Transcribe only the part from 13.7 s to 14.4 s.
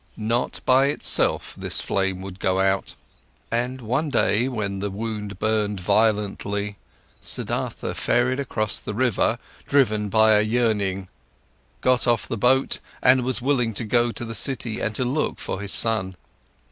to go to the